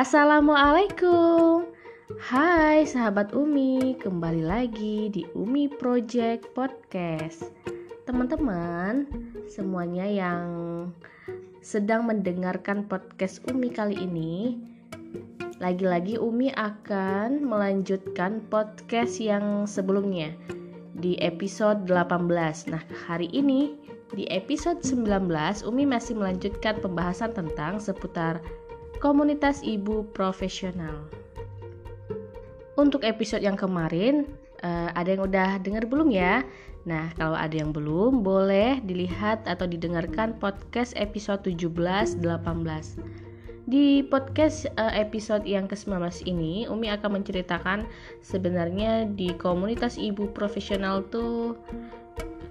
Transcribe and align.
Assalamualaikum. 0.00 1.68
Hai 2.24 2.88
sahabat 2.88 3.36
Umi. 3.36 4.00
Kembali 4.00 4.40
lagi 4.40 5.12
di 5.12 5.28
Umi 5.36 5.68
Project 5.68 6.56
Podcast. 6.56 7.52
Teman-teman 8.08 9.04
Semuanya 9.44 10.08
yang 10.08 10.48
sedang 11.60 12.08
mendengarkan 12.08 12.88
podcast 12.88 13.44
Umi 13.52 13.68
kali 13.68 14.00
ini 14.00 14.56
Lagi-lagi 15.60 16.16
Umi 16.16 16.48
akan 16.56 17.44
melanjutkan 17.44 18.40
podcast 18.48 19.20
yang 19.20 19.68
sebelumnya 19.68 20.32
Di 20.96 21.20
episode 21.20 21.84
18 21.84 22.72
Nah 22.72 22.80
hari 23.04 23.28
ini 23.36 23.76
di 24.10 24.26
episode 24.32 24.82
19 24.82 25.28
Umi 25.70 25.86
masih 25.86 26.18
melanjutkan 26.18 26.82
pembahasan 26.82 27.30
tentang 27.30 27.78
seputar 27.78 28.42
komunitas 29.00 29.64
ibu 29.64 30.04
profesional. 30.12 31.08
Untuk 32.76 33.00
episode 33.00 33.40
yang 33.40 33.56
kemarin, 33.56 34.28
uh, 34.60 34.92
ada 34.92 35.16
yang 35.16 35.24
udah 35.24 35.56
dengar 35.64 35.88
belum 35.88 36.12
ya? 36.12 36.44
Nah, 36.84 37.08
kalau 37.16 37.36
ada 37.36 37.52
yang 37.52 37.72
belum, 37.72 38.20
boleh 38.20 38.80
dilihat 38.84 39.44
atau 39.48 39.64
didengarkan 39.64 40.36
podcast 40.36 40.92
episode 41.00 41.40
17 41.48 42.20
18. 42.20 42.20
Di 43.68 44.04
podcast 44.04 44.68
uh, 44.76 44.92
episode 44.92 45.48
yang 45.48 45.64
ke-19 45.64 46.28
ini, 46.28 46.68
Umi 46.68 46.92
akan 46.92 47.20
menceritakan 47.20 47.88
sebenarnya 48.20 49.08
di 49.16 49.32
komunitas 49.36 49.96
ibu 49.96 50.28
profesional 50.32 51.04
tuh 51.08 51.56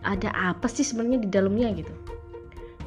ada 0.01 0.33
apa 0.33 0.65
sih 0.65 0.85
sebenarnya 0.85 1.25
di 1.25 1.29
dalamnya 1.29 1.69
gitu. 1.77 1.93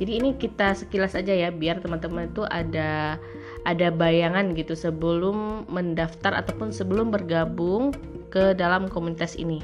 Jadi 0.03 0.12
ini 0.19 0.31
kita 0.34 0.75
sekilas 0.75 1.15
aja 1.15 1.31
ya 1.31 1.53
biar 1.53 1.79
teman-teman 1.79 2.27
itu 2.33 2.42
ada 2.48 3.20
ada 3.62 3.94
bayangan 3.94 4.58
gitu 4.58 4.74
sebelum 4.74 5.68
mendaftar 5.70 6.34
ataupun 6.34 6.74
sebelum 6.74 7.14
bergabung 7.14 7.94
ke 8.32 8.56
dalam 8.58 8.91
komunitas 8.91 9.38
ini. 9.38 9.62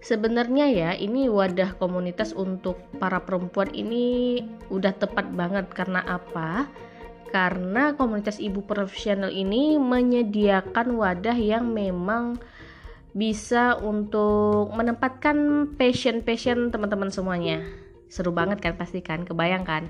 Sebenarnya 0.00 0.66
ya, 0.72 0.90
ini 0.96 1.28
wadah 1.28 1.76
komunitas 1.76 2.32
untuk 2.32 2.80
para 2.96 3.20
perempuan 3.20 3.68
ini 3.76 4.40
udah 4.72 4.96
tepat 4.96 5.28
banget 5.36 5.68
karena 5.76 6.00
apa? 6.08 6.72
Karena 7.28 7.92
komunitas 7.94 8.40
ibu 8.40 8.64
profesional 8.64 9.28
ini 9.28 9.76
menyediakan 9.76 10.96
wadah 10.96 11.36
yang 11.36 11.68
memang 11.76 12.40
bisa 13.12 13.76
untuk 13.76 14.72
menempatkan 14.72 15.68
passion-passion 15.76 16.72
teman-teman 16.72 17.12
semuanya. 17.12 17.60
Seru 18.08 18.32
banget 18.32 18.64
kan 18.64 18.74
pasti 18.80 19.04
kan, 19.04 19.28
kebayangkan 19.28 19.86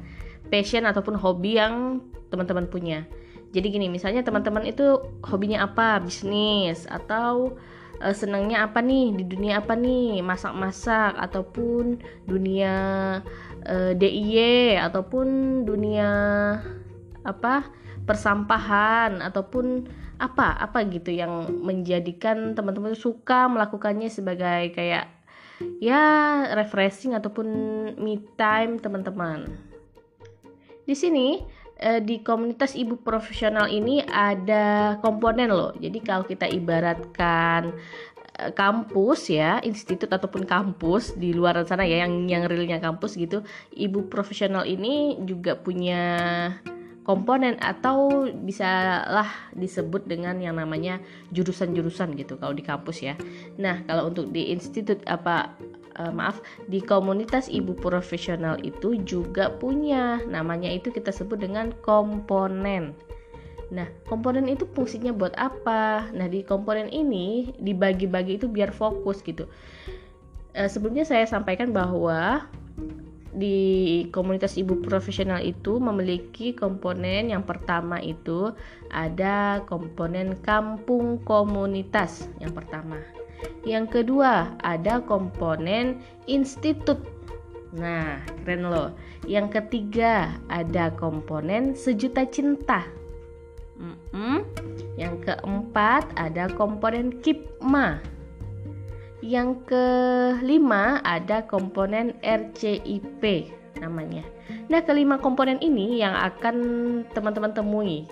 passion 0.51 0.85
ataupun 0.85 1.15
hobi 1.17 1.57
yang 1.57 2.05
teman-teman 2.29 2.67
punya. 2.67 3.07
Jadi 3.51 3.67
gini, 3.75 3.87
misalnya 3.91 4.23
teman-teman 4.23 4.63
itu 4.67 4.99
hobinya 5.27 5.67
apa? 5.67 5.99
Bisnis 5.99 6.87
atau 6.87 7.59
uh, 7.99 8.15
senangnya 8.15 8.63
apa 8.67 8.79
nih 8.79 9.15
di 9.19 9.25
dunia 9.27 9.59
apa 9.59 9.75
nih? 9.75 10.23
Masak-masak 10.23 11.19
ataupun 11.19 11.99
dunia 12.31 12.75
uh, 13.67 13.91
eh, 13.91 13.93
DIY 13.99 14.79
ataupun 14.79 15.27
dunia 15.67 16.11
apa? 17.27 17.81
persampahan 18.01 19.23
ataupun 19.23 19.87
apa 20.19 20.59
apa 20.59 20.83
gitu 20.91 21.15
yang 21.15 21.47
menjadikan 21.63 22.59
teman-teman 22.59 22.99
suka 22.99 23.47
melakukannya 23.47 24.11
sebagai 24.11 24.75
kayak 24.75 25.07
ya 25.79 26.03
refreshing 26.59 27.15
ataupun 27.15 27.47
me 28.03 28.19
time 28.35 28.83
teman-teman. 28.83 29.70
Di 30.85 30.95
sini 30.97 31.41
eh, 31.81 32.01
di 32.05 32.21
komunitas 32.21 32.77
ibu 32.77 33.01
profesional 33.01 33.69
ini 33.73 34.05
ada 34.05 34.97
komponen 35.01 35.51
loh. 35.51 35.73
Jadi 35.77 35.99
kalau 36.05 36.25
kita 36.29 36.47
ibaratkan 36.47 37.73
eh, 38.37 38.51
kampus 38.53 39.33
ya, 39.33 39.61
institut 39.65 40.13
ataupun 40.13 40.45
kampus 40.45 41.17
di 41.17 41.33
luar 41.33 41.63
sana 41.65 41.89
ya 41.89 42.05
yang 42.05 42.29
yang 42.29 42.45
realnya 42.45 42.79
kampus 42.79 43.17
gitu, 43.17 43.43
ibu 43.73 44.07
profesional 44.13 44.69
ini 44.69 45.21
juga 45.25 45.57
punya 45.57 46.03
komponen 47.01 47.57
atau 47.59 48.29
bisalah 48.45 49.27
disebut 49.57 50.07
dengan 50.07 50.39
yang 50.39 50.55
namanya 50.61 51.01
jurusan-jurusan 51.35 52.15
gitu 52.15 52.37
kalau 52.39 52.55
di 52.55 52.63
kampus 52.63 53.03
ya. 53.03 53.15
Nah, 53.59 53.83
kalau 53.89 54.13
untuk 54.13 54.31
di 54.31 54.53
institut 54.53 55.01
apa 55.09 55.57
uh, 55.99 56.13
maaf 56.13 56.43
di 56.69 56.79
komunitas 56.79 57.51
ibu 57.51 57.75
profesional 57.75 58.61
itu 58.63 59.01
juga 59.03 59.51
punya 59.57 60.23
namanya 60.29 60.71
itu 60.71 60.93
kita 60.93 61.11
sebut 61.11 61.43
dengan 61.43 61.75
komponen. 61.83 62.95
Nah, 63.71 63.87
komponen 64.11 64.51
itu 64.51 64.67
fungsinya 64.75 65.15
buat 65.15 65.35
apa? 65.39 66.11
Nah, 66.11 66.27
di 66.27 66.43
komponen 66.43 66.91
ini 66.91 67.55
dibagi-bagi 67.63 68.43
itu 68.43 68.51
biar 68.51 68.75
fokus 68.75 69.23
gitu. 69.23 69.47
Uh, 70.59 70.67
sebelumnya 70.67 71.07
saya 71.07 71.23
sampaikan 71.27 71.71
bahwa 71.71 72.51
di 73.31 74.11
komunitas 74.11 74.59
ibu 74.59 74.83
profesional 74.83 75.39
itu 75.39 75.79
memiliki 75.79 76.51
komponen 76.51 77.31
yang 77.31 77.47
pertama 77.47 78.03
itu 78.03 78.51
ada 78.91 79.63
komponen 79.71 80.35
kampung 80.43 81.23
komunitas 81.23 82.27
yang 82.43 82.51
pertama. 82.51 82.99
Yang 83.65 84.01
kedua, 84.01 84.57
ada 84.65 85.05
komponen 85.05 86.01
institut. 86.25 87.01
Nah, 87.77 88.19
keren 88.43 88.67
loh. 88.67 88.91
Yang 89.29 89.61
ketiga, 89.61 90.35
ada 90.51 90.91
komponen 90.97 91.77
sejuta 91.77 92.27
cinta. 92.27 92.89
Mm 93.79 93.97
-mm. 94.13 94.39
Yang 94.97 95.15
keempat, 95.29 96.09
ada 96.17 96.51
komponen 96.53 97.21
KIPMA. 97.21 98.01
Yang 99.21 99.51
kelima, 99.69 101.05
ada 101.05 101.45
komponen 101.45 102.17
RCIP 102.25 103.53
namanya. 103.81 104.25
Nah, 104.69 104.81
kelima 104.85 105.21
komponen 105.21 105.61
ini 105.61 106.01
yang 106.01 106.17
akan 106.17 106.57
teman-teman 107.13 107.53
temui 107.53 108.09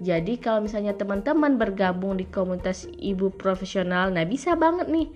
jadi 0.00 0.40
kalau 0.40 0.64
misalnya 0.64 0.96
teman-teman 0.96 1.60
bergabung 1.60 2.16
di 2.16 2.24
komunitas 2.24 2.88
ibu 2.96 3.28
profesional, 3.28 4.08
nah 4.08 4.24
bisa 4.24 4.56
banget 4.56 4.88
nih 4.88 5.12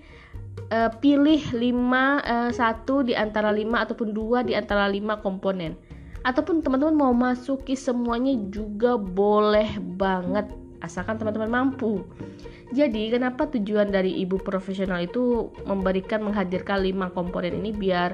uh, 0.69 0.93
pilih 1.01 1.41
5 1.41 1.57
uh, 1.57 2.51
satu 2.53 3.01
di 3.01 3.17
antara 3.17 3.49
5 3.49 3.65
ataupun 3.65 4.13
dua 4.13 4.45
di 4.45 4.53
antara 4.53 4.85
5 4.85 5.25
komponen. 5.25 5.73
Ataupun 6.21 6.61
teman-teman 6.61 6.93
mau 6.93 7.13
masuki 7.13 7.73
semuanya 7.73 8.37
juga 8.49 8.97
boleh 8.97 9.77
banget 9.77 10.49
asalkan 10.85 11.17
teman-teman 11.17 11.49
mampu. 11.49 12.05
Jadi 12.69 13.09
kenapa 13.09 13.49
tujuan 13.49 13.89
dari 13.89 14.21
ibu 14.21 14.37
profesional 14.37 15.01
itu 15.01 15.49
memberikan 15.65 16.21
menghadirkan 16.21 16.81
5 16.81 17.13
komponen 17.17 17.57
ini 17.57 17.73
biar 17.73 18.13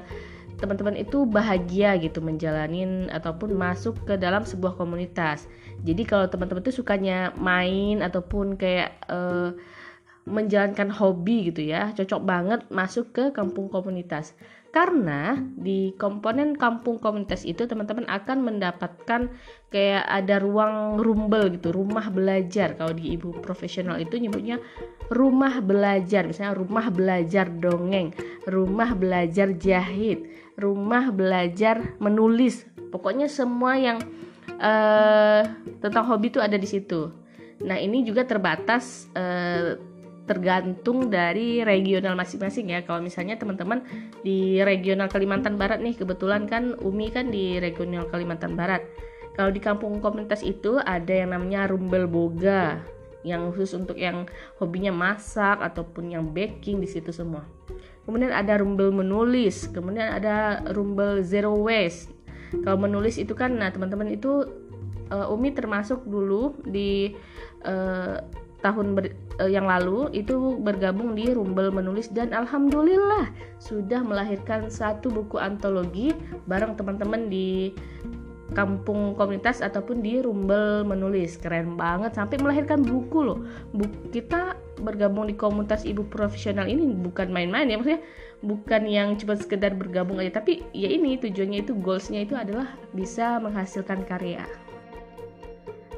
teman-teman 0.60 0.94
itu 0.94 1.26
bahagia 1.26 1.98
gitu 1.98 2.22
menjalanin 2.22 3.10
ataupun 3.10 3.56
masuk 3.56 3.98
ke 4.08 4.14
dalam 4.16 4.44
sebuah 4.46 4.76
komunitas. 4.78 5.48
Jadi 5.82 6.02
kalau 6.06 6.30
teman-teman 6.30 6.62
itu 6.62 6.82
sukanya 6.82 7.34
main 7.34 8.00
ataupun 8.00 8.54
kayak 8.54 9.02
uh, 9.10 9.50
menjalankan 10.22 10.86
hobi 10.94 11.50
gitu 11.50 11.66
ya, 11.66 11.90
cocok 11.90 12.20
banget 12.22 12.60
masuk 12.70 13.10
ke 13.10 13.24
kampung 13.34 13.66
komunitas. 13.66 14.38
Karena 14.72 15.36
di 15.36 15.92
komponen 16.00 16.56
kampung 16.56 16.96
komunitas 16.96 17.44
itu 17.44 17.68
teman-teman 17.68 18.08
akan 18.08 18.38
mendapatkan 18.40 19.28
kayak 19.68 20.04
ada 20.08 20.40
ruang 20.40 20.96
rumbel 20.96 21.52
gitu, 21.52 21.76
rumah 21.76 22.08
belajar. 22.08 22.72
Kalau 22.80 22.96
di 22.96 23.12
ibu 23.12 23.36
profesional 23.44 24.00
itu 24.00 24.16
nyebutnya 24.16 24.56
rumah 25.12 25.60
belajar, 25.60 26.24
misalnya 26.24 26.56
rumah 26.56 26.88
belajar 26.88 27.52
dongeng, 27.52 28.16
rumah 28.48 28.96
belajar 28.96 29.52
jahit, 29.60 30.24
rumah 30.56 31.12
belajar 31.12 31.98
menulis. 32.00 32.64
Pokoknya 32.88 33.28
semua 33.28 33.76
yang 33.76 34.00
uh, 34.58 35.42
tentang 35.78 36.04
hobi 36.06 36.30
itu 36.32 36.40
ada 36.42 36.56
di 36.56 36.68
situ. 36.68 37.10
Nah, 37.62 37.78
ini 37.78 38.02
juga 38.02 38.26
terbatas 38.26 39.06
uh, 39.14 39.78
tergantung 40.22 41.10
dari 41.10 41.66
regional 41.66 42.14
masing-masing 42.14 42.70
ya. 42.70 42.80
Kalau 42.86 43.02
misalnya 43.02 43.34
teman-teman 43.38 43.82
di 44.22 44.62
regional 44.62 45.10
Kalimantan 45.10 45.58
Barat 45.58 45.82
nih, 45.82 45.98
kebetulan 45.98 46.46
kan 46.46 46.78
Umi 46.82 47.10
kan 47.10 47.30
di 47.30 47.58
regional 47.58 48.06
Kalimantan 48.10 48.54
Barat. 48.54 48.82
Kalau 49.32 49.48
di 49.48 49.58
kampung 49.64 49.98
komunitas 50.04 50.44
itu 50.44 50.76
ada 50.78 51.10
yang 51.10 51.32
namanya 51.32 51.64
Rumbel 51.64 52.04
Boga, 52.04 52.84
yang 53.24 53.50
khusus 53.54 53.72
untuk 53.78 53.96
yang 53.96 54.28
hobinya 54.58 54.92
masak 54.92 55.62
ataupun 55.62 56.12
yang 56.12 56.30
baking 56.30 56.82
di 56.82 56.88
situ 56.90 57.14
semua. 57.14 57.46
Kemudian 58.02 58.34
ada 58.34 58.58
Rumbel 58.58 58.90
menulis, 58.90 59.70
kemudian 59.70 60.18
ada 60.18 60.60
Rumbel 60.74 61.22
Zero 61.22 61.54
Waste. 61.54 62.10
Kalau 62.60 62.78
menulis 62.78 63.16
itu 63.16 63.32
kan, 63.32 63.56
nah 63.56 63.72
teman-teman 63.72 64.12
itu 64.12 64.44
uh, 65.08 65.32
Umi 65.32 65.56
termasuk 65.56 66.04
dulu 66.04 66.56
di 66.68 67.16
uh, 67.64 68.20
tahun 68.62 68.94
ber, 68.94 69.12
uh, 69.42 69.50
yang 69.50 69.66
lalu 69.66 70.08
itu 70.14 70.56
bergabung 70.62 71.18
di 71.18 71.32
Rumbel 71.32 71.74
menulis 71.74 72.08
dan 72.12 72.30
alhamdulillah 72.30 73.28
sudah 73.58 74.00
melahirkan 74.00 74.70
satu 74.70 75.10
buku 75.10 75.36
antologi 75.36 76.14
bareng 76.46 76.78
teman-teman 76.78 77.26
di 77.26 77.74
kampung 78.52 79.16
komunitas 79.16 79.64
ataupun 79.64 80.04
di 80.04 80.20
Rumble 80.20 80.84
menulis. 80.84 81.40
Keren 81.40 81.74
banget 81.74 82.14
sampai 82.14 82.36
melahirkan 82.36 82.84
buku 82.84 83.24
loh. 83.24 83.40
Buku 83.72 84.12
kita 84.12 84.54
bergabung 84.78 85.26
di 85.26 85.34
komunitas 85.34 85.88
ibu 85.88 86.04
profesional 86.06 86.68
ini 86.68 86.84
bukan 86.92 87.32
main-main 87.32 87.70
ya 87.70 87.80
maksudnya 87.80 88.02
bukan 88.42 88.90
yang 88.90 89.14
cuma 89.14 89.38
sekedar 89.38 89.72
bergabung 89.78 90.18
aja 90.18 90.42
tapi 90.42 90.66
ya 90.74 90.90
ini 90.90 91.16
tujuannya 91.16 91.62
itu 91.62 91.72
goalsnya 91.78 92.26
itu 92.26 92.34
adalah 92.34 92.74
bisa 92.90 93.38
menghasilkan 93.38 94.02
karya 94.04 94.44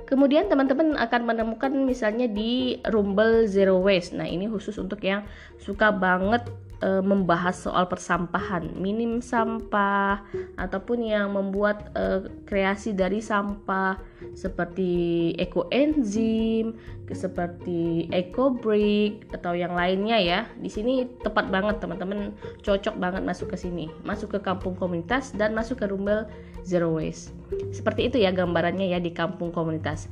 Kemudian 0.04 0.52
teman-teman 0.52 1.00
akan 1.00 1.22
menemukan 1.24 1.72
misalnya 1.72 2.28
di 2.28 2.76
Rumble 2.84 3.48
Zero 3.48 3.80
Waste. 3.80 4.12
Nah, 4.12 4.28
ini 4.28 4.44
khusus 4.52 4.76
untuk 4.76 5.00
yang 5.00 5.24
suka 5.56 5.88
banget 5.88 6.44
e, 6.80 7.02
membahas 7.02 7.54
soal 7.54 7.86
persampahan, 7.86 8.74
minim 8.78 9.20
sampah 9.20 10.24
ataupun 10.58 11.04
yang 11.04 11.34
membuat 11.34 11.90
e, 11.94 12.30
kreasi 12.48 12.96
dari 12.96 13.20
sampah 13.20 13.98
seperti 14.32 15.32
ekoenzim, 15.36 16.74
seperti 17.12 18.08
eco 18.08 18.56
brick 18.56 19.28
atau 19.36 19.52
yang 19.52 19.76
lainnya 19.76 20.16
ya. 20.16 20.40
Di 20.56 20.72
sini 20.72 21.04
tepat 21.20 21.52
banget 21.52 21.78
teman-teman, 21.84 22.32
cocok 22.64 22.96
banget 22.96 23.22
masuk 23.22 23.52
ke 23.52 23.56
sini, 23.60 23.92
masuk 24.02 24.34
ke 24.34 24.38
kampung 24.40 24.72
komunitas 24.72 25.36
dan 25.36 25.52
masuk 25.52 25.84
ke 25.84 25.86
Rumble 25.90 26.24
Zero 26.64 26.96
Waste. 26.96 27.30
Seperti 27.76 28.08
itu 28.08 28.16
ya 28.16 28.32
gambarannya 28.32 28.88
ya 28.88 28.98
di 28.98 29.12
kampung 29.12 29.52
komunitas. 29.52 30.08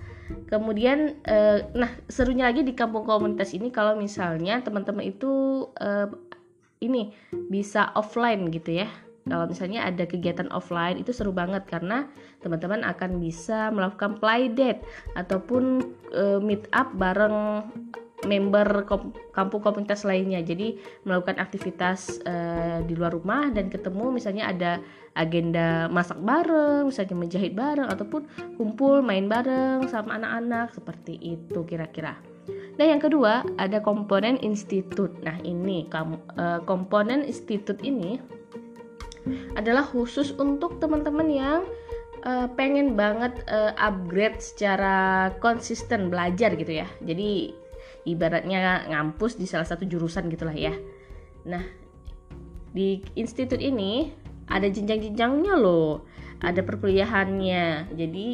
Kemudian 0.48 1.16
eh, 1.24 1.64
nah 1.72 1.90
serunya 2.06 2.48
lagi 2.48 2.60
di 2.64 2.76
kampung 2.76 3.08
komunitas 3.08 3.56
ini 3.56 3.72
kalau 3.72 3.96
misalnya 3.96 4.60
teman-teman 4.60 5.04
itu 5.08 5.64
eh, 5.80 6.08
ini 6.82 7.14
bisa 7.48 7.94
offline 7.94 8.50
gitu 8.50 8.82
ya. 8.82 8.90
Kalau 9.22 9.46
misalnya 9.46 9.86
ada 9.86 10.02
kegiatan 10.02 10.50
offline 10.50 10.98
itu 10.98 11.14
seru 11.14 11.30
banget 11.30 11.62
karena 11.70 12.10
teman-teman 12.42 12.82
akan 12.82 13.22
bisa 13.22 13.70
melakukan 13.70 14.18
play 14.18 14.50
date 14.50 14.82
ataupun 15.14 15.78
e, 16.10 16.42
meet 16.42 16.66
up 16.74 16.90
bareng 16.98 17.62
member 18.26 18.86
kom 18.86 19.14
kampung 19.30 19.62
komunitas 19.62 20.02
lainnya. 20.02 20.42
Jadi 20.42 20.74
melakukan 21.06 21.38
aktivitas 21.38 22.18
e, 22.26 22.34
di 22.82 22.98
luar 22.98 23.14
rumah 23.14 23.46
dan 23.54 23.70
ketemu 23.70 24.10
misalnya 24.10 24.50
ada 24.50 24.72
agenda 25.14 25.86
masak 25.86 26.18
bareng 26.18 26.90
misalnya 26.90 27.14
menjahit 27.14 27.54
bareng 27.54 27.86
ataupun 27.86 28.26
kumpul 28.58 29.06
main 29.06 29.30
bareng 29.30 29.86
sama 29.86 30.18
anak-anak 30.18 30.74
seperti 30.74 31.14
itu 31.20 31.62
kira-kira 31.62 32.31
Nah, 32.80 32.86
yang 32.88 33.00
kedua 33.04 33.44
ada 33.60 33.84
komponen 33.84 34.40
institut. 34.40 35.12
Nah, 35.20 35.36
ini 35.44 35.84
uh, 35.92 36.60
komponen 36.64 37.28
institut 37.28 37.76
ini 37.84 38.16
adalah 39.54 39.84
khusus 39.86 40.34
untuk 40.34 40.80
teman-teman 40.82 41.28
yang 41.30 41.60
uh, 42.24 42.48
pengen 42.56 42.98
banget 42.98 43.44
uh, 43.46 43.76
upgrade 43.78 44.40
secara 44.40 45.30
konsisten 45.38 46.08
belajar 46.08 46.56
gitu 46.56 46.82
ya. 46.82 46.88
Jadi 47.04 47.54
ibaratnya 48.08 48.88
ngampus 48.90 49.38
di 49.38 49.46
salah 49.46 49.68
satu 49.68 49.86
jurusan 49.86 50.32
gitulah 50.32 50.56
ya. 50.56 50.74
Nah, 51.46 51.62
di 52.72 53.04
institut 53.14 53.60
ini 53.60 54.10
ada 54.48 54.66
jenjang-jenjangnya 54.66 55.54
loh. 55.60 56.08
Ada 56.42 56.66
perkuliahannya. 56.66 57.94
Jadi 57.94 58.28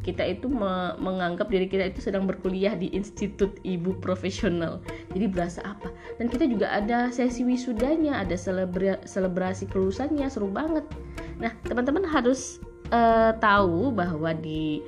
kita 0.00 0.24
itu 0.24 0.48
me 0.48 0.96
menganggap 0.96 1.52
diri 1.52 1.68
kita 1.68 1.92
itu 1.92 2.00
sedang 2.00 2.24
berkuliah 2.24 2.72
di 2.72 2.88
institut 2.96 3.60
ibu 3.60 3.92
profesional. 4.00 4.80
Jadi 5.12 5.26
berasa 5.28 5.60
apa? 5.64 5.92
Dan 6.16 6.32
kita 6.32 6.48
juga 6.48 6.72
ada 6.72 7.12
sesi 7.12 7.44
wisudanya 7.44 8.24
ada 8.24 8.32
selebra 8.34 8.96
selebrasi 9.04 9.68
kelulusannya 9.68 10.26
seru 10.32 10.48
banget. 10.48 10.88
Nah 11.36 11.52
teman-teman 11.68 12.08
harus 12.08 12.58
uh, 12.88 13.36
tahu 13.36 13.92
bahwa 13.92 14.32
di 14.32 14.80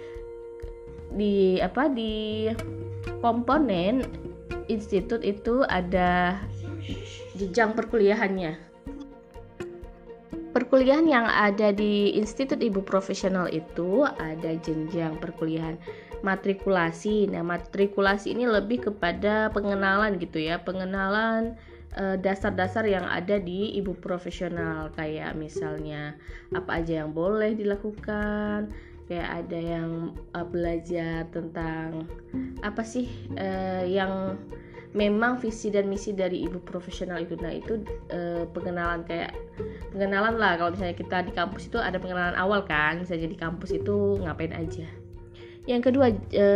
di 1.12 1.61
apa 1.61 1.93
di 1.93 2.49
komponen 3.20 4.09
institut 4.73 5.20
itu 5.20 5.61
ada 5.69 6.41
jenjang 7.37 7.76
perkuliahannya 7.76 8.72
Perkuliahan 10.73 11.05
yang 11.05 11.29
ada 11.29 11.69
di 11.69 12.17
Institut 12.17 12.65
Ibu 12.65 12.81
Profesional 12.81 13.45
itu 13.53 14.09
ada 14.09 14.57
jenjang 14.57 15.21
perkuliahan 15.21 15.77
matrikulasi. 16.25 17.29
Nah, 17.29 17.45
matrikulasi 17.45 18.33
ini 18.33 18.49
lebih 18.49 18.89
kepada 18.89 19.53
pengenalan 19.53 20.17
gitu 20.17 20.41
ya, 20.41 20.65
pengenalan 20.65 21.61
eh, 21.93 22.17
dasar-dasar 22.17 22.89
yang 22.89 23.05
ada 23.05 23.37
di 23.37 23.77
ibu 23.77 23.93
profesional 24.01 24.89
kayak 24.97 25.37
misalnya 25.37 26.17
apa 26.57 26.81
aja 26.81 27.05
yang 27.05 27.13
boleh 27.13 27.53
dilakukan, 27.53 28.73
kayak 29.13 29.45
ada 29.45 29.59
yang 29.61 30.17
uh, 30.33 30.47
belajar 30.49 31.29
tentang 31.37 32.09
apa 32.65 32.81
sih 32.81 33.13
uh, 33.37 33.85
yang 33.85 34.41
memang 34.93 35.41
visi 35.41 35.73
dan 35.73 35.89
misi 35.89 36.12
dari 36.12 36.44
ibu 36.44 36.61
profesional 36.61 37.25
itu 37.25 37.33
nah 37.41 37.49
itu 37.49 37.81
e, 38.12 38.44
pengenalan 38.53 39.05
kayak 39.09 39.33
pengenalan 39.93 40.37
lah. 40.37 40.61
Kalau 40.61 40.77
misalnya 40.77 40.97
kita 40.97 41.25
di 41.25 41.33
kampus 41.33 41.73
itu 41.73 41.81
ada 41.81 41.97
pengenalan 41.97 42.37
awal 42.37 42.65
kan 42.69 43.00
misalnya 43.00 43.33
di 43.33 43.39
kampus 43.41 43.73
itu 43.73 44.21
ngapain 44.21 44.53
aja. 44.53 44.85
Yang 45.65 45.83
kedua 45.93 46.06
e, 46.33 46.47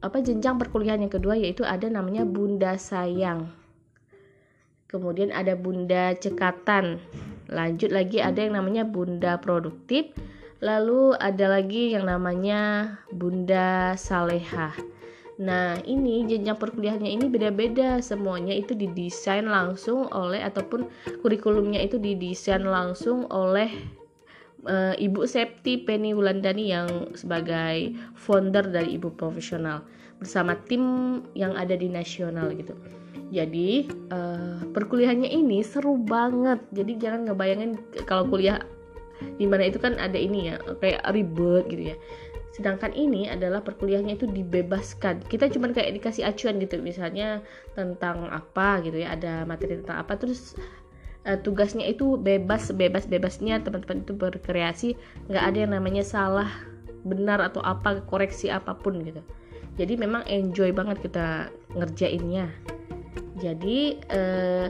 apa 0.00 0.16
jenjang 0.24 0.56
perkuliahan 0.56 1.04
yang 1.04 1.12
kedua 1.12 1.36
yaitu 1.36 1.60
ada 1.68 1.84
namanya 1.92 2.24
bunda 2.24 2.80
sayang. 2.80 3.52
Kemudian 4.88 5.30
ada 5.30 5.54
bunda 5.54 6.16
cekatan. 6.16 6.98
Lanjut 7.52 7.92
lagi 7.92 8.24
ada 8.24 8.40
yang 8.40 8.56
namanya 8.56 8.88
bunda 8.88 9.36
produktif. 9.38 10.10
Lalu 10.64 11.16
ada 11.16 11.46
lagi 11.48 11.92
yang 11.92 12.04
namanya 12.08 12.96
bunda 13.12 13.96
salehah 13.96 14.76
Nah, 15.40 15.80
ini 15.88 16.28
jenjang 16.28 16.60
perkuliahannya 16.60 17.16
ini 17.16 17.26
beda-beda. 17.32 17.96
Semuanya 18.04 18.52
itu 18.52 18.76
didesain 18.76 19.48
langsung 19.48 20.04
oleh 20.12 20.44
ataupun 20.44 20.84
kurikulumnya 21.24 21.80
itu 21.80 21.96
didesain 21.96 22.60
langsung 22.60 23.24
oleh 23.32 23.72
uh, 24.68 24.92
Ibu 25.00 25.24
Septi 25.24 25.80
Penny 25.80 26.12
Wulandani 26.12 26.68
yang 26.68 27.16
sebagai 27.16 27.96
founder 28.12 28.68
dari 28.68 29.00
Ibu 29.00 29.16
Profesional 29.16 29.80
bersama 30.20 30.52
tim 30.68 30.84
yang 31.32 31.56
ada 31.56 31.72
di 31.72 31.88
nasional 31.88 32.52
gitu. 32.52 32.76
Jadi 33.32 33.88
uh, 34.12 34.60
perkuliahannya 34.76 35.32
ini 35.32 35.64
seru 35.64 35.96
banget. 35.96 36.60
Jadi 36.76 37.00
jangan 37.00 37.32
ngebayangin 37.32 37.80
kalau 38.04 38.28
kuliah 38.28 38.60
di 39.40 39.44
mana 39.48 39.68
itu 39.68 39.80
kan 39.80 39.96
ada 40.00 40.16
ini 40.16 40.52
ya 40.52 40.56
kayak 40.80 41.04
ribet 41.12 41.64
gitu 41.68 41.92
ya 41.92 41.96
sedangkan 42.60 42.92
ini 42.92 43.24
adalah 43.32 43.64
perkuliahannya 43.64 44.20
itu 44.20 44.28
dibebaskan. 44.28 45.24
Kita 45.24 45.48
cuma 45.48 45.72
kayak 45.72 45.96
dikasih 45.96 46.28
acuan 46.28 46.60
gitu 46.60 46.76
misalnya 46.84 47.40
tentang 47.72 48.28
apa 48.28 48.84
gitu 48.84 49.00
ya 49.00 49.16
ada 49.16 49.48
materi 49.48 49.80
tentang 49.80 50.04
apa 50.04 50.20
terus 50.20 50.52
uh, 51.24 51.40
tugasnya 51.40 51.88
itu 51.88 52.20
bebas 52.20 52.68
bebas 52.76 53.08
bebasnya 53.08 53.64
teman-teman 53.64 54.04
itu 54.04 54.12
berkreasi 54.12 54.88
nggak 55.32 55.40
ada 55.40 55.56
yang 55.56 55.72
namanya 55.72 56.04
salah 56.04 56.52
benar 57.00 57.40
atau 57.40 57.64
apa 57.64 58.04
koreksi 58.04 58.52
apa 58.52 58.76
pun 58.76 59.00
gitu. 59.00 59.24
Jadi 59.80 59.96
memang 59.96 60.28
enjoy 60.28 60.76
banget 60.76 61.00
kita 61.00 61.48
ngerjainnya. 61.72 62.52
Jadi 63.40 63.96
uh, 64.12 64.68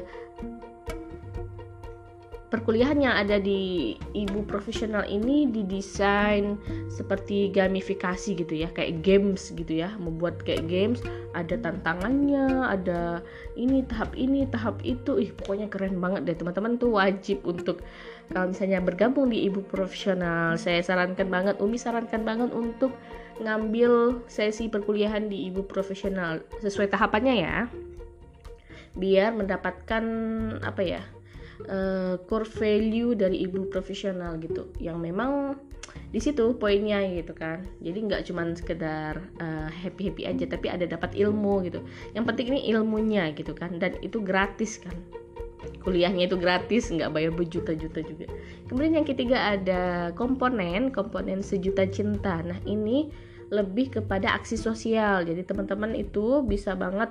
perkuliahan 2.50 2.98
yang 2.98 3.14
ada 3.14 3.38
di 3.38 3.94
ibu 4.10 4.42
profesional 4.42 5.06
ini 5.06 5.46
didesain 5.46 6.58
seperti 6.90 7.54
gamifikasi 7.54 8.34
gitu 8.34 8.66
ya 8.66 8.66
kayak 8.74 9.06
games 9.06 9.54
gitu 9.54 9.70
ya 9.86 9.94
membuat 10.02 10.42
kayak 10.42 10.66
games 10.66 10.98
ada 11.30 11.54
tantangannya 11.62 12.66
ada 12.66 13.22
ini 13.54 13.86
tahap 13.86 14.18
ini 14.18 14.50
tahap 14.50 14.82
itu. 14.82 15.22
Ih 15.22 15.30
pokoknya 15.30 15.70
keren 15.70 16.02
banget 16.02 16.26
deh 16.26 16.36
teman-teman. 16.42 16.74
Tuh 16.74 16.98
wajib 16.98 17.46
untuk 17.46 17.86
kalau 18.34 18.50
misalnya 18.50 18.82
bergabung 18.82 19.30
di 19.30 19.46
ibu 19.46 19.62
profesional 19.62 20.58
saya 20.58 20.82
sarankan 20.82 21.30
banget 21.30 21.54
Umi 21.62 21.78
sarankan 21.78 22.26
banget 22.26 22.50
untuk 22.50 22.90
ngambil 23.40 24.20
sesi 24.26 24.66
perkuliahan 24.68 25.30
di 25.30 25.48
ibu 25.48 25.62
profesional 25.64 26.42
sesuai 26.58 26.90
tahapannya 26.90 27.34
ya. 27.38 27.56
Biar 28.98 29.30
mendapatkan 29.38 30.02
apa 30.66 30.82
ya 30.82 31.02
uh, 31.68 32.16
core 32.24 32.48
value 32.48 33.12
dari 33.12 33.44
ibu 33.44 33.68
profesional 33.68 34.38
gitu 34.40 34.70
yang 34.80 35.02
memang 35.02 35.58
di 36.10 36.18
situ 36.18 36.54
poinnya 36.58 37.02
gitu 37.06 37.34
kan. 37.34 37.66
Jadi 37.82 37.98
nggak 38.10 38.22
cuman 38.30 38.54
sekedar 38.54 39.22
uh, 39.38 39.66
eh, 39.66 39.68
happy 39.70 40.10
happy 40.10 40.22
aja 40.26 40.44
tapi 40.46 40.66
ada 40.70 40.86
dapat 40.86 41.14
ilmu 41.14 41.66
gitu. 41.66 41.82
Yang 42.14 42.24
penting 42.30 42.46
ini 42.54 42.60
ilmunya 42.74 43.30
gitu 43.34 43.54
kan 43.54 43.78
dan 43.78 43.94
itu 44.02 44.22
gratis 44.22 44.82
kan. 44.82 44.94
Kuliahnya 45.84 46.28
itu 46.28 46.36
gratis 46.40 46.88
nggak 46.88 47.12
bayar 47.12 47.30
berjuta-juta 47.34 48.00
juga. 48.02 48.26
Kemudian 48.66 49.02
yang 49.02 49.06
ketiga 49.06 49.54
ada 49.58 50.10
komponen 50.14 50.90
komponen 50.90 51.42
sejuta 51.42 51.86
cinta. 51.86 52.42
Nah 52.42 52.58
ini 52.66 53.10
lebih 53.50 54.00
kepada 54.00 54.38
aksi 54.38 54.54
sosial. 54.54 55.26
Jadi 55.26 55.42
teman-teman 55.42 55.92
itu 55.98 56.40
bisa 56.46 56.78
banget 56.78 57.10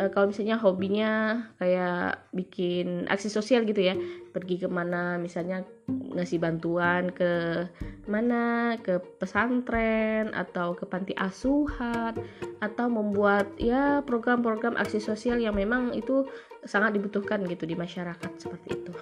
uh, 0.00 0.08
kalau 0.10 0.32
misalnya 0.32 0.56
hobinya 0.56 1.44
kayak 1.60 2.24
bikin 2.32 3.04
aksi 3.06 3.28
sosial 3.28 3.68
gitu 3.68 3.84
ya. 3.84 3.94
Pergi 4.32 4.64
ke 4.64 4.68
mana 4.68 5.20
misalnya 5.20 5.62
ngasih 5.88 6.40
bantuan 6.40 7.12
ke 7.12 7.64
mana 8.08 8.74
ke 8.80 8.98
pesantren 9.20 10.32
atau 10.32 10.72
ke 10.72 10.88
panti 10.88 11.12
asuhan 11.12 12.16
atau 12.64 12.86
membuat 12.88 13.52
ya 13.60 14.00
program-program 14.00 14.80
aksi 14.80 14.98
sosial 14.98 15.36
yang 15.36 15.52
memang 15.52 15.92
itu 15.92 16.24
sangat 16.64 16.96
dibutuhkan 16.96 17.44
gitu 17.44 17.68
di 17.68 17.76
masyarakat 17.76 18.30
seperti 18.40 18.80
itu 18.80 18.94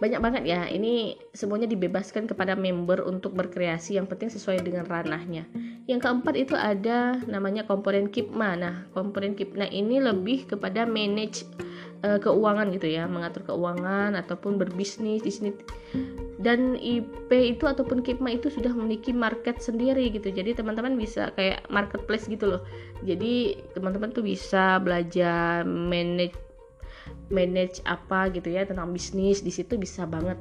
banyak 0.00 0.20
banget 0.24 0.42
ya. 0.48 0.64
Ini 0.64 1.20
semuanya 1.36 1.68
dibebaskan 1.68 2.24
kepada 2.24 2.56
member 2.56 3.04
untuk 3.04 3.36
berkreasi 3.36 4.00
yang 4.00 4.08
penting 4.08 4.32
sesuai 4.32 4.64
dengan 4.64 4.88
ranahnya. 4.88 5.44
Yang 5.84 6.08
keempat 6.08 6.34
itu 6.40 6.56
ada 6.56 7.20
namanya 7.28 7.68
komponen 7.68 8.08
KIPMA. 8.08 8.50
Nah 8.56 8.74
komponen 8.96 9.36
KIPMA 9.36 9.68
ini 9.68 10.00
lebih 10.00 10.48
kepada 10.48 10.88
manage 10.88 11.44
uh, 12.00 12.16
keuangan 12.16 12.72
gitu 12.72 12.88
ya. 12.88 13.04
Mengatur 13.04 13.44
keuangan 13.44 14.16
ataupun 14.16 14.56
berbisnis 14.56 15.20
di 15.20 15.28
sini. 15.28 15.50
Dan 16.40 16.80
IP 16.80 17.28
itu 17.28 17.68
ataupun 17.68 18.00
KIPMA 18.00 18.40
itu 18.40 18.48
sudah 18.48 18.72
memiliki 18.72 19.12
market 19.12 19.60
sendiri 19.60 20.08
gitu. 20.08 20.32
Jadi 20.32 20.56
teman-teman 20.56 20.96
bisa 20.96 21.28
kayak 21.36 21.68
marketplace 21.68 22.24
gitu 22.24 22.56
loh. 22.56 22.64
Jadi 23.04 23.60
teman-teman 23.76 24.08
tuh 24.16 24.24
bisa 24.24 24.80
belajar 24.80 25.68
manage 25.68 26.49
manage 27.30 27.80
apa 27.86 28.28
gitu 28.34 28.50
ya 28.50 28.66
tentang 28.66 28.90
bisnis 28.90 29.40
di 29.40 29.54
situ 29.54 29.78
bisa 29.78 30.04
banget. 30.04 30.36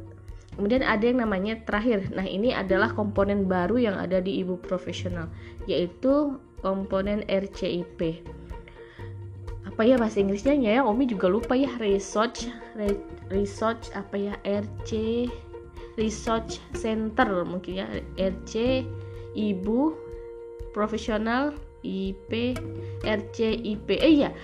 Kemudian 0.58 0.84
ada 0.84 1.05
yang 1.05 1.24
namanya 1.24 1.55
terakhir. 1.63 2.12
Nah 2.12 2.27
ini 2.27 2.51
adalah 2.51 2.91
komponen 2.91 3.48
baru 3.48 3.79
yang 3.79 3.96
ada 3.96 4.19
di 4.19 4.43
ibu 4.43 4.60
profesional 4.60 5.31
yaitu 5.69 6.36
komponen 6.60 7.24
RCIP 7.29 8.25
apa 9.79 9.88
ya 9.88 9.96
bahasa 9.96 10.19
Inggrisnya 10.19 10.60
ya? 10.60 10.84
Omi 10.84 11.08
juga 11.08 11.31
lupa 11.31 11.55
ya. 11.55 11.72
Research 11.79 12.51
re, 12.75 13.00
research 13.31 13.96
apa 13.96 14.15
ya? 14.19 14.34
RC 14.43 14.91
research 15.96 16.60
center 16.75 17.48
mungkin 17.48 17.79
ya. 17.79 17.88
RC 18.19 18.84
ibu 19.39 19.96
profesional 20.75 21.55
IP 21.79 22.60
RCIP 23.08 23.88
eh 23.88 24.27
ya 24.27 24.36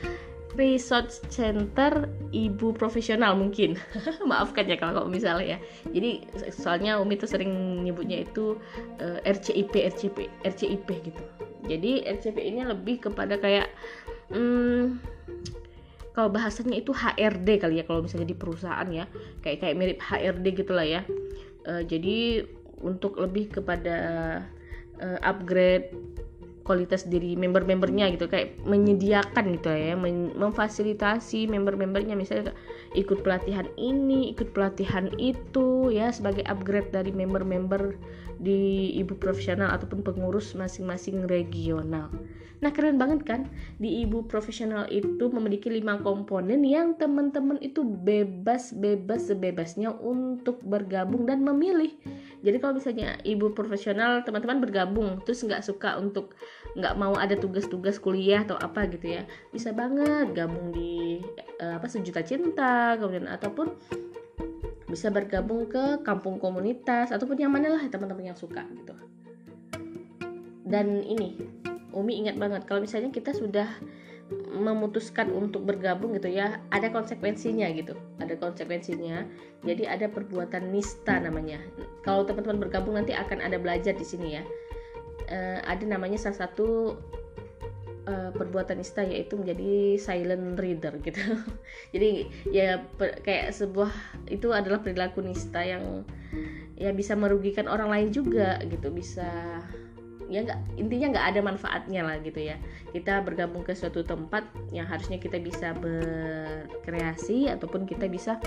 research 0.55 1.19
center 1.27 2.07
ibu 2.31 2.71
profesional 2.75 3.35
mungkin. 3.35 3.75
Maafkan 4.29 4.67
ya 4.67 4.79
kalau 4.79 5.07
misalnya 5.07 5.55
ya. 5.55 5.59
Jadi 5.91 6.25
soalnya 6.51 6.97
Umi 6.99 7.19
tuh 7.19 7.29
sering 7.29 7.83
nyebutnya 7.83 8.23
itu 8.23 8.59
uh, 8.99 9.19
eh, 9.21 9.31
RCIP 9.35 9.73
RCP 9.75 10.17
RCIP 10.43 10.87
gitu. 11.11 11.23
Jadi 11.67 12.03
RCP 12.07 12.37
ini 12.39 12.61
lebih 12.63 13.05
kepada 13.09 13.37
kayak 13.37 13.69
hmm, 14.31 14.99
kalau 16.15 16.31
bahasanya 16.31 16.79
itu 16.79 16.95
HRD 16.95 17.59
kali 17.59 17.79
ya 17.79 17.83
kalau 17.83 18.01
misalnya 18.01 18.31
di 18.31 18.37
perusahaan 18.37 18.87
ya. 18.87 19.05
Kayak 19.43 19.57
kayak 19.61 19.75
mirip 19.75 19.99
HRD 19.99 20.45
gitulah 20.55 20.87
ya. 20.87 21.01
Uh, 21.67 21.83
jadi 21.83 22.47
untuk 22.79 23.17
lebih 23.17 23.49
kepada 23.49 23.97
uh, 25.01 25.19
upgrade 25.23 25.91
kualitas 26.65 27.05
diri 27.05 27.37
member-membernya 27.37 28.09
gitu 28.17 28.25
kayak 28.25 28.57
menyediakan 28.65 29.53
gitu 29.53 29.69
ya 29.69 29.93
memfasilitasi 30.33 31.45
member-membernya 31.45 32.17
misalnya 32.17 32.51
ikut 32.97 33.21
pelatihan 33.21 33.69
ini 33.77 34.33
ikut 34.33 34.49
pelatihan 34.51 35.13
itu 35.21 35.93
ya 35.93 36.09
sebagai 36.09 36.41
upgrade 36.49 36.89
dari 36.89 37.13
member-member 37.13 37.93
di 38.39 38.91
ibu 38.99 39.15
profesional 39.15 39.71
ataupun 39.73 40.03
pengurus 40.03 40.53
masing-masing 40.53 41.25
regional 41.25 42.11
Nah 42.63 42.71
keren 42.71 42.95
banget 42.95 43.21
kan 43.27 43.41
di 43.77 44.01
ibu 44.01 44.23
profesional 44.23 44.87
itu 44.87 45.27
memiliki 45.27 45.67
lima 45.67 45.99
komponen 45.99 46.63
yang 46.63 46.95
teman-teman 46.95 47.59
itu 47.59 47.83
bebas-bebas 47.83 49.27
sebebasnya 49.27 49.91
untuk 49.99 50.63
bergabung 50.63 51.27
dan 51.27 51.43
memilih. 51.43 51.91
Jadi 52.45 52.57
kalau 52.61 52.77
misalnya 52.77 53.19
ibu 53.27 53.51
profesional 53.51 54.23
teman-teman 54.23 54.63
bergabung 54.63 55.19
terus 55.25 55.43
nggak 55.43 55.65
suka 55.65 55.99
untuk 55.99 56.37
nggak 56.73 56.95
mau 56.95 57.13
ada 57.17 57.35
tugas-tugas 57.35 57.99
kuliah 57.99 58.41
atau 58.45 58.55
apa 58.59 58.87
gitu 58.91 59.17
ya 59.19 59.23
bisa 59.49 59.71
banget 59.71 60.35
gabung 60.35 60.75
di 60.75 61.23
uh, 61.63 61.79
apa 61.79 61.87
sejuta 61.87 62.21
cinta 62.21 62.99
kemudian 62.99 63.31
ataupun 63.31 63.73
bisa 64.95 65.11
bergabung 65.11 65.67
ke 65.67 65.99
kampung 66.07 66.39
komunitas 66.39 67.11
ataupun 67.11 67.35
yang 67.35 67.51
mana 67.51 67.75
lah 67.75 67.83
teman-teman 67.91 68.31
yang 68.31 68.39
suka 68.39 68.63
gitu. 68.79 68.95
Dan 70.63 71.03
ini 71.03 71.35
Umi 71.91 72.23
ingat 72.23 72.39
banget 72.39 72.63
kalau 72.63 72.79
misalnya 72.79 73.11
kita 73.11 73.35
sudah 73.35 73.67
memutuskan 74.55 75.29
untuk 75.35 75.67
bergabung 75.67 76.15
gitu 76.15 76.31
ya 76.31 76.63
ada 76.71 76.87
konsekuensinya 76.87 77.67
gitu. 77.75 77.91
Ada 78.23 78.39
konsekuensinya 78.39 79.27
jadi 79.67 79.99
ada 79.99 80.07
perbuatan 80.07 80.71
nista 80.71 81.19
namanya. 81.19 81.59
Kalau 82.07 82.23
teman-teman 82.23 82.63
bergabung 82.63 82.95
nanti 82.95 83.11
akan 83.11 83.43
ada 83.43 83.59
belajar 83.59 83.91
di 83.91 84.07
sini 84.07 84.39
ya. 84.39 84.43
Uh, 85.27 85.59
ada 85.67 85.83
namanya 85.83 86.15
salah 86.15 86.47
satu 86.47 86.95
uh, 88.07 88.31
perbuatan 88.33 88.81
nista 88.81 89.03
yaitu 89.05 89.37
menjadi 89.37 89.99
silent 89.99 90.57
reader 90.57 90.97
gitu. 91.01 91.21
Jadi 91.93 92.29
ya 92.49 92.81
per, 92.97 93.21
kayak 93.21 93.53
sebuah 93.53 93.91
itu 94.29 94.53
adalah 94.53 94.81
perilaku 94.81 95.21
nista 95.21 95.61
yang 95.61 96.05
ya 96.75 96.91
bisa 96.91 97.15
merugikan 97.15 97.71
orang 97.71 97.87
lain 97.87 98.09
juga 98.11 98.59
gitu 98.67 98.91
bisa 98.91 99.63
ya 100.25 100.41
nggak 100.41 100.59
intinya 100.81 101.07
nggak 101.13 101.27
ada 101.35 101.39
manfaatnya 101.45 102.01
lah 102.01 102.17
gitu 102.21 102.41
ya. 102.41 102.57
Kita 102.91 103.21
bergabung 103.21 103.61
ke 103.61 103.77
suatu 103.77 104.01
tempat 104.01 104.45
yang 104.73 104.89
harusnya 104.89 105.21
kita 105.21 105.37
bisa 105.37 105.77
berkreasi 105.77 107.51
ataupun 107.51 107.85
kita 107.85 108.09
bisa 108.09 108.41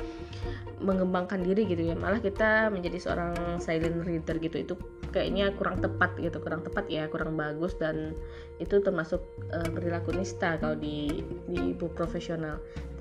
mengembangkan 0.83 1.43
diri 1.43 1.67
gitu 1.71 1.87
ya. 1.87 1.95
Malah 1.95 2.19
kita 2.19 2.71
menjadi 2.73 2.99
seorang 2.99 3.63
silent 3.63 4.03
reader 4.03 4.43
gitu. 4.43 4.57
Itu 4.63 4.75
kayaknya 5.15 5.55
kurang 5.55 5.79
tepat 5.79 6.19
gitu. 6.19 6.43
Kurang 6.43 6.67
tepat 6.67 6.91
ya 6.91 7.07
kurang 7.07 7.39
bagus 7.39 7.79
dan 7.79 8.15
itu 8.59 8.83
termasuk 8.83 9.23
uh, 9.55 9.69
perilaku 9.71 10.15
nista 10.15 10.59
kalau 10.59 10.75
di 10.75 11.23
di 11.47 11.75
ibu 11.75 11.87
profesional. 11.95 12.59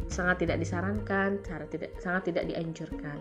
Sangat 0.07 0.47
tidak 0.47 0.63
disarankan 0.63 1.43
cara 1.43 1.67
tidak 1.67 1.91
sangat 1.99 2.31
tidak 2.31 2.47
dianjurkan 2.47 3.19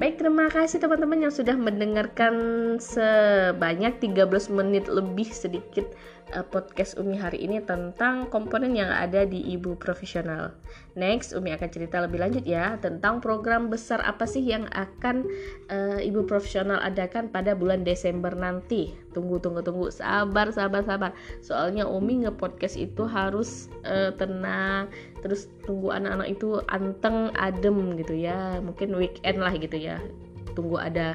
Baik, 0.00 0.16
terima 0.16 0.48
kasih 0.48 0.80
teman-teman 0.80 1.28
yang 1.28 1.34
sudah 1.34 1.60
mendengarkan 1.60 2.32
sebanyak 2.80 4.00
13 4.00 4.48
menit 4.48 4.88
lebih 4.88 5.28
sedikit 5.28 5.92
uh, 6.34 6.46
podcast 6.46 6.96
Umi 6.98 7.18
hari 7.18 7.42
ini 7.42 7.58
tentang 7.62 8.30
komponen 8.30 8.74
yang 8.74 8.90
ada 8.90 9.26
di 9.26 9.38
ibu 9.54 9.74
profesional. 9.74 10.54
Next, 10.94 11.34
Umi 11.34 11.54
akan 11.54 11.70
cerita 11.70 12.02
lebih 12.02 12.22
lanjut 12.22 12.44
ya 12.46 12.78
tentang 12.78 13.18
program 13.22 13.70
besar 13.70 14.02
apa 14.02 14.26
sih 14.26 14.42
yang 14.42 14.66
akan 14.70 15.26
uh, 15.70 15.98
ibu 15.98 16.26
profesional 16.26 16.78
adakan 16.82 17.30
pada 17.30 17.54
bulan 17.54 17.82
Desember 17.82 18.34
nanti. 18.34 18.94
Tunggu, 19.10 19.42
tunggu, 19.42 19.62
tunggu, 19.62 19.90
sabar, 19.90 20.50
sabar, 20.54 20.82
sabar. 20.86 21.10
Soalnya 21.42 21.86
Umi 21.86 22.26
nge-podcast 22.26 22.78
itu 22.78 23.06
harus 23.06 23.70
uh, 23.86 24.14
tenang, 24.14 24.90
terus 25.22 25.50
tunggu 25.66 25.90
anak-anak 25.94 26.28
itu 26.30 26.62
anteng, 26.70 27.34
adem 27.34 27.98
gitu 27.98 28.14
ya. 28.14 28.58
Mungkin 28.62 28.94
weekend 28.94 29.42
lah 29.42 29.54
gitu 29.54 29.76
ya. 29.78 29.98
Tunggu 30.54 30.78
ada 30.78 31.14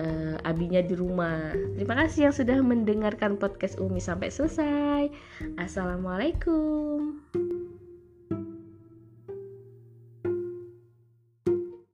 uh, 0.00 0.36
abinya 0.44 0.80
di 0.80 0.94
rumah. 0.96 1.52
Terima 1.76 1.94
kasih 2.04 2.30
yang 2.30 2.34
sudah 2.34 2.58
mendengarkan 2.60 3.36
podcast 3.36 3.76
Umi 3.80 4.00
sampai 4.00 4.32
selesai. 4.32 5.12
Assalamualaikum. 5.60 7.20